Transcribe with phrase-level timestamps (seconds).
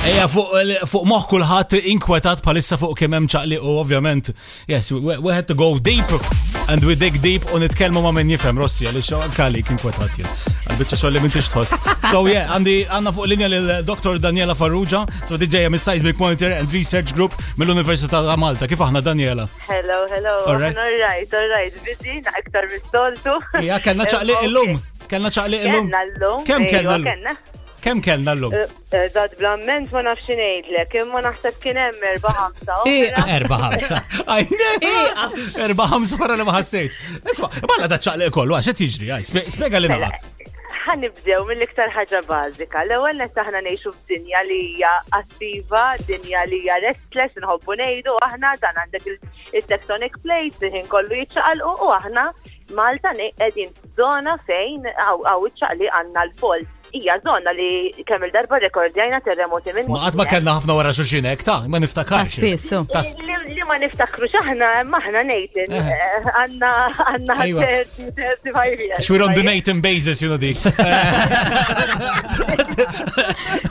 [0.00, 0.78] Eja, fuq eh,
[1.08, 4.30] moħ kullħat inkwetat palissa fuq kemem ċaqli u ovvjament.
[4.70, 6.08] Yes, we, we had to go deep
[6.72, 10.30] and we dig deep u nitkelmu ma minn jifem Rossi għalli xo għallik inkwetat jil.
[10.70, 11.74] Għalbicċa xo li minn tixtħos.
[12.14, 14.16] So yeah, għandi għanna fuq linja l-Dr.
[14.24, 18.70] Daniela Farrugia, so diġeja mis seismic Monitor and Research Group mill-Università ta' Malta.
[18.72, 19.50] Kif aħna Daniela?
[19.68, 20.36] Hello, hello.
[20.48, 21.76] All right, all right.
[21.84, 23.36] Busy, aktar mis-soltu.
[23.68, 24.78] Ja, kanna ċaqli il-lum.
[25.12, 25.92] Kanna ċaqli il-lum.
[25.92, 26.44] illum.
[26.48, 27.02] Kanna illum.
[27.04, 27.40] Kem kanna?
[27.82, 28.52] Kem kellna l-lum?
[28.90, 30.28] Dad eh, eh, blamment ma nafx
[30.92, 32.74] kem ma naħseb kien hemm erba' ħamsa.
[32.94, 34.00] Eh, erba' ħamsa.
[34.32, 35.32] Ah.
[35.66, 36.96] Erba' ħamsa wara li ma ħassejt.
[37.32, 37.98] Isma, balla da
[38.32, 39.24] kollu għax qed jiġri, għaj,
[39.56, 40.28] spjega li nagħmel.
[40.80, 42.84] Ħanibdew mill-iktar ħaġa bażika.
[42.86, 48.52] L-ewwel nett aħna ngħixu f'dinja li hija attiva, dinja li hija restless, inħobbu ngħidu aħna
[48.62, 49.08] dan għandek
[49.54, 52.28] il-tectonic plate il-ħin kollu jiċċaqalqu u aħna
[52.76, 59.72] Malta qegħdin f'żona fejn hawn iċċaqli għandna l-folt Ija zonna li kemm il-darba rekordjajna terremoti
[59.74, 59.88] minn.
[59.92, 62.26] Ma qatt ma kellna ħafna wara xulxin hekk ta' ma nifta'kar.
[62.34, 62.78] Spissu.
[63.54, 66.70] Li ma niftakrux aħna maħna ngħid għandna
[67.06, 67.46] għandna 35
[68.74, 69.06] years.
[69.06, 70.58] Xwir on donating basis you know dik.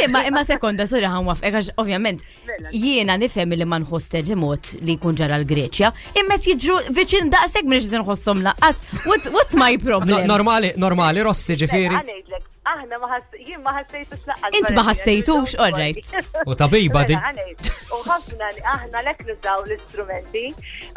[0.00, 2.18] Imma imma sekonda sura ħan wafqek għax ovvjament
[2.48, 2.68] mela.
[2.72, 5.88] jiena nifhem li ma nħoss terremot li jkun ġara l-Greċja,
[6.22, 8.76] imma jiġru viċin daqshekk m'iniex nħossom laqas.
[9.08, 10.26] What's my problem?
[10.30, 11.96] Normali, normali, Rossi ġifieri.
[12.00, 12.38] Mela,
[12.70, 14.56] aħna jien ma ħassejtux laqqas.
[14.58, 15.98] Int ma ħassejtux, all right.
[16.50, 17.16] U tabiba di.
[17.18, 17.46] Mela,
[17.96, 20.44] u ħafna li aħna lek nużaw l-istrumenti,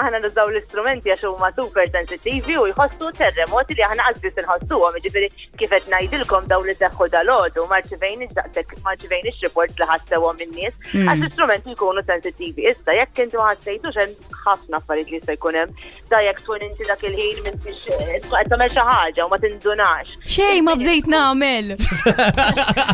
[0.00, 4.98] aħna nużaw l-istrumenti għax huma super sensitivi u jħossu terremoti li aħna għazbis nħossu għom,
[5.00, 10.78] jiġifieri kif qed ngħidilkom daw li seħħu dal-għodu, marċivejn iġdaqtek, marċivejn ix-report li ħassewhom in-nies,
[10.92, 11.10] hmm.
[11.10, 12.68] għax l-istrumenti jkunu sensitivi.
[12.72, 16.66] Issa jekk kentu ma ħassejtux hemm ħafna affarijiet li se jkun hemm, da jekk tkun
[16.68, 17.70] inti dak il-ħin minn
[18.06, 20.16] eh, tagħmel xi ħaġa u ma tindunax.
[20.30, 21.76] Xejn ma bdejt nagħmel l